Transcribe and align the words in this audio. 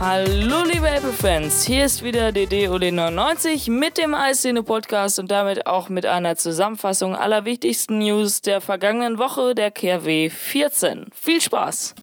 Hallo 0.00 0.62
liebe 0.62 0.88
Apple-Fans, 0.88 1.64
hier 1.64 1.84
ist 1.84 2.04
wieder 2.04 2.28
DDOD99 2.28 3.68
mit 3.68 3.98
dem 3.98 4.14
Eisszene-Podcast 4.14 5.18
und 5.18 5.28
damit 5.28 5.66
auch 5.66 5.88
mit 5.88 6.06
einer 6.06 6.36
Zusammenfassung 6.36 7.16
aller 7.16 7.44
wichtigsten 7.44 7.98
News 7.98 8.40
der 8.40 8.60
vergangenen 8.60 9.18
Woche, 9.18 9.56
der 9.56 9.72
KRW 9.72 10.30
14. 10.30 11.06
Viel 11.12 11.40
Spaß! 11.40 11.96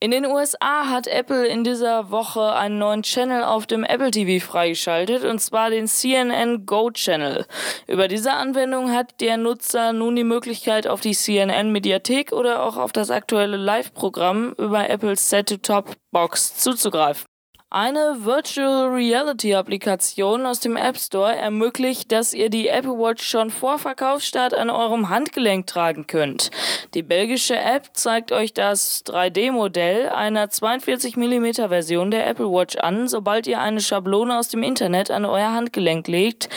In 0.00 0.12
den 0.12 0.26
USA 0.26 0.88
hat 0.88 1.08
Apple 1.08 1.48
in 1.48 1.64
dieser 1.64 2.12
Woche 2.12 2.52
einen 2.52 2.78
neuen 2.78 3.02
Channel 3.02 3.42
auf 3.42 3.66
dem 3.66 3.82
Apple 3.82 4.12
TV 4.12 4.44
freigeschaltet, 4.46 5.24
und 5.24 5.40
zwar 5.40 5.70
den 5.70 5.88
CNN 5.88 6.66
Go 6.66 6.92
Channel. 6.92 7.46
Über 7.88 8.06
diese 8.06 8.32
Anwendung 8.32 8.92
hat 8.92 9.20
der 9.20 9.38
Nutzer 9.38 9.92
nun 9.92 10.14
die 10.14 10.22
Möglichkeit, 10.22 10.86
auf 10.86 11.00
die 11.00 11.16
CNN 11.16 11.72
Mediathek 11.72 12.30
oder 12.30 12.62
auch 12.62 12.76
auf 12.76 12.92
das 12.92 13.10
aktuelle 13.10 13.56
Live-Programm 13.56 14.54
über 14.56 14.88
Apples 14.88 15.30
Set-to-Top-Box 15.30 16.58
zuzugreifen. 16.58 17.27
Eine 17.70 18.24
Virtual 18.24 18.88
Reality 18.88 19.54
Applikation 19.54 20.46
aus 20.46 20.60
dem 20.60 20.74
App 20.74 20.96
Store 20.96 21.36
ermöglicht, 21.36 22.10
dass 22.12 22.32
ihr 22.32 22.48
die 22.48 22.68
Apple 22.68 22.98
Watch 22.98 23.22
schon 23.22 23.50
vor 23.50 23.78
Verkaufsstart 23.78 24.54
an 24.54 24.70
eurem 24.70 25.10
Handgelenk 25.10 25.66
tragen 25.66 26.06
könnt. 26.06 26.50
Die 26.94 27.02
belgische 27.02 27.58
App 27.58 27.90
zeigt 27.92 28.32
euch 28.32 28.54
das 28.54 29.04
3D-Modell 29.04 30.08
einer 30.08 30.48
42 30.48 31.18
mm 31.18 31.68
Version 31.68 32.10
der 32.10 32.26
Apple 32.26 32.50
Watch 32.50 32.76
an, 32.76 33.06
sobald 33.06 33.46
ihr 33.46 33.60
eine 33.60 33.82
Schablone 33.82 34.38
aus 34.38 34.48
dem 34.48 34.62
Internet 34.62 35.10
an 35.10 35.26
euer 35.26 35.52
Handgelenk 35.52 36.08
legt, 36.08 36.48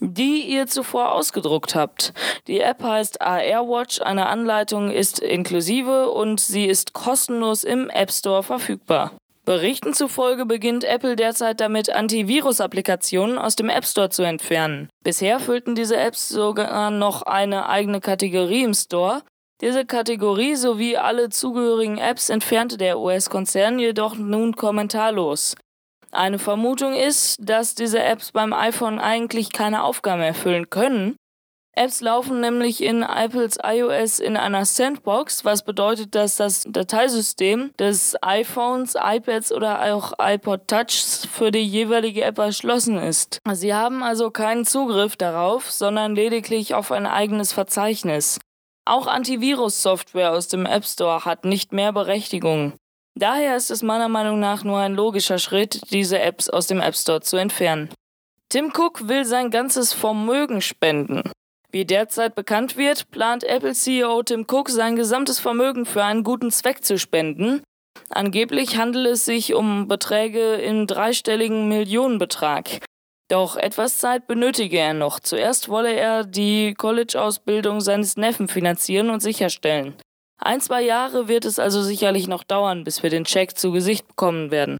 die 0.00 0.40
ihr 0.40 0.66
zuvor 0.66 1.12
ausgedruckt 1.12 1.76
habt. 1.76 2.12
Die 2.48 2.58
App 2.58 2.82
heißt 2.82 3.22
AR 3.22 3.68
Watch, 3.68 4.00
eine 4.00 4.26
Anleitung 4.26 4.90
ist 4.90 5.20
inklusive 5.20 6.10
und 6.10 6.40
sie 6.40 6.64
ist 6.64 6.92
kostenlos 6.92 7.62
im 7.62 7.88
App 7.88 8.10
Store 8.10 8.42
verfügbar. 8.42 9.12
Berichten 9.46 9.94
zufolge 9.94 10.44
beginnt 10.44 10.82
Apple 10.82 11.14
derzeit 11.14 11.60
damit, 11.60 11.88
Antivirus-Applikationen 11.88 13.38
aus 13.38 13.54
dem 13.54 13.68
App 13.68 13.84
Store 13.84 14.10
zu 14.10 14.24
entfernen. 14.24 14.90
Bisher 15.04 15.38
füllten 15.38 15.76
diese 15.76 15.96
Apps 15.96 16.28
sogar 16.28 16.90
noch 16.90 17.22
eine 17.22 17.68
eigene 17.68 18.00
Kategorie 18.00 18.64
im 18.64 18.74
Store. 18.74 19.22
Diese 19.60 19.86
Kategorie 19.86 20.56
sowie 20.56 20.96
alle 20.96 21.28
zugehörigen 21.28 21.96
Apps 21.96 22.28
entfernte 22.28 22.76
der 22.76 22.98
US-Konzern 22.98 23.78
jedoch 23.78 24.16
nun 24.16 24.56
kommentarlos. 24.56 25.54
Eine 26.10 26.40
Vermutung 26.40 26.94
ist, 26.94 27.36
dass 27.38 27.76
diese 27.76 28.02
Apps 28.02 28.32
beim 28.32 28.52
iPhone 28.52 28.98
eigentlich 28.98 29.52
keine 29.52 29.84
Aufgaben 29.84 30.22
erfüllen 30.22 30.70
können, 30.70 31.14
Apps 31.78 32.00
laufen 32.00 32.40
nämlich 32.40 32.82
in 32.82 33.02
Apples 33.02 33.58
iOS 33.62 34.18
in 34.18 34.38
einer 34.38 34.64
Sandbox, 34.64 35.44
was 35.44 35.62
bedeutet, 35.62 36.14
dass 36.14 36.36
das 36.36 36.64
Dateisystem 36.66 37.70
des 37.78 38.16
iPhones, 38.22 38.94
iPads 38.98 39.52
oder 39.52 39.92
auch 39.92 40.14
iPod 40.18 40.68
Touch 40.68 41.28
für 41.30 41.50
die 41.50 41.66
jeweilige 41.66 42.24
App 42.24 42.38
erschlossen 42.38 42.96
ist. 42.96 43.40
Sie 43.52 43.74
haben 43.74 44.02
also 44.02 44.30
keinen 44.30 44.64
Zugriff 44.64 45.16
darauf, 45.16 45.70
sondern 45.70 46.14
lediglich 46.14 46.72
auf 46.74 46.90
ein 46.92 47.06
eigenes 47.06 47.52
Verzeichnis. 47.52 48.38
Auch 48.86 49.06
Antivirus-Software 49.06 50.32
aus 50.32 50.48
dem 50.48 50.64
App 50.64 50.86
Store 50.86 51.26
hat 51.26 51.44
nicht 51.44 51.74
mehr 51.74 51.92
Berechtigung. 51.92 52.72
Daher 53.18 53.54
ist 53.54 53.70
es 53.70 53.82
meiner 53.82 54.08
Meinung 54.08 54.40
nach 54.40 54.64
nur 54.64 54.78
ein 54.78 54.94
logischer 54.94 55.38
Schritt, 55.38 55.82
diese 55.90 56.20
Apps 56.20 56.48
aus 56.48 56.68
dem 56.68 56.80
App 56.80 56.96
Store 56.96 57.20
zu 57.20 57.36
entfernen. 57.36 57.90
Tim 58.48 58.72
Cook 58.74 59.08
will 59.08 59.26
sein 59.26 59.50
ganzes 59.50 59.92
Vermögen 59.92 60.62
spenden. 60.62 61.22
Wie 61.76 61.84
derzeit 61.84 62.34
bekannt 62.34 62.78
wird, 62.78 63.10
plant 63.10 63.44
Apple-CEO 63.44 64.22
Tim 64.22 64.46
Cook 64.50 64.70
sein 64.70 64.96
gesamtes 64.96 65.40
Vermögen 65.40 65.84
für 65.84 66.02
einen 66.02 66.24
guten 66.24 66.50
Zweck 66.50 66.82
zu 66.82 66.98
spenden. 66.98 67.62
Angeblich 68.08 68.78
handelt 68.78 69.06
es 69.08 69.26
sich 69.26 69.52
um 69.52 69.86
Beträge 69.86 70.54
im 70.54 70.86
dreistelligen 70.86 71.68
Millionenbetrag. 71.68 72.82
Doch 73.28 73.56
etwas 73.56 73.98
Zeit 73.98 74.26
benötige 74.26 74.78
er 74.78 74.94
noch. 74.94 75.20
Zuerst 75.20 75.68
wolle 75.68 75.92
er 75.92 76.24
die 76.24 76.72
College-Ausbildung 76.72 77.82
seines 77.82 78.16
Neffen 78.16 78.48
finanzieren 78.48 79.10
und 79.10 79.20
sicherstellen. 79.20 79.96
Ein, 80.38 80.62
zwei 80.62 80.80
Jahre 80.80 81.28
wird 81.28 81.44
es 81.44 81.58
also 81.58 81.82
sicherlich 81.82 82.26
noch 82.26 82.44
dauern, 82.44 82.84
bis 82.84 83.02
wir 83.02 83.10
den 83.10 83.24
Check 83.24 83.58
zu 83.58 83.70
Gesicht 83.70 84.08
bekommen 84.08 84.50
werden. 84.50 84.78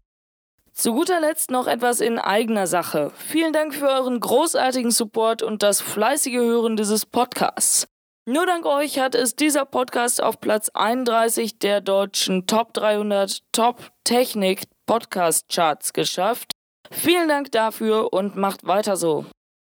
Zu 0.77 0.93
guter 0.93 1.19
Letzt 1.19 1.49
noch 1.49 1.65
etwas 1.65 2.01
in 2.01 2.19
eigener 2.19 2.67
Sache. 2.67 3.11
Vielen 3.17 3.51
Dank 3.51 3.73
für 3.73 3.87
euren 3.87 4.19
großartigen 4.19 4.91
Support 4.91 5.41
und 5.41 5.63
das 5.63 5.81
fleißige 5.81 6.35
Hören 6.35 6.77
dieses 6.77 7.03
Podcasts. 7.03 7.87
Nur 8.29 8.45
dank 8.45 8.63
euch 8.67 8.99
hat 8.99 9.15
es 9.15 9.35
dieser 9.35 9.65
Podcast 9.65 10.21
auf 10.21 10.39
Platz 10.39 10.69
31 10.75 11.57
der 11.57 11.81
deutschen 11.81 12.45
Top 12.45 12.75
300 12.75 13.41
Top 13.51 13.89
Technik 14.03 14.65
Podcast 14.85 15.49
Charts 15.49 15.93
geschafft. 15.93 16.51
Vielen 16.91 17.27
Dank 17.27 17.51
dafür 17.51 18.13
und 18.13 18.35
macht 18.35 18.67
weiter 18.67 18.97
so. 18.97 19.25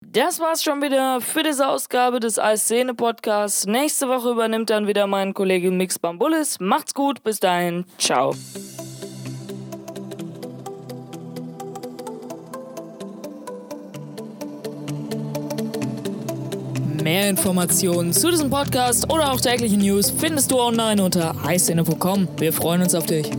Das 0.04 0.40
war's 0.40 0.64
schon 0.64 0.82
wieder 0.82 1.20
für 1.20 1.44
diese 1.44 1.68
Ausgabe 1.68 2.18
des 2.18 2.40
Eisszene 2.40 2.94
Podcasts. 2.94 3.64
Nächste 3.64 4.08
Woche 4.08 4.30
übernimmt 4.30 4.70
dann 4.70 4.88
wieder 4.88 5.06
mein 5.06 5.34
Kollege 5.34 5.70
Mix 5.70 6.00
Bambulis. 6.00 6.58
Macht's 6.58 6.94
gut, 6.94 7.22
bis 7.22 7.38
dahin, 7.38 7.84
ciao. 7.96 8.34
Mehr 17.06 17.30
Informationen 17.30 18.12
zu 18.12 18.32
diesem 18.32 18.50
Podcast 18.50 19.08
oder 19.12 19.30
auch 19.30 19.40
tägliche 19.40 19.76
News 19.76 20.10
findest 20.10 20.50
du 20.50 20.58
online 20.58 21.00
unter 21.00 21.36
eiszene.com. 21.46 22.26
Wir 22.36 22.52
freuen 22.52 22.82
uns 22.82 22.96
auf 22.96 23.06
dich. 23.06 23.30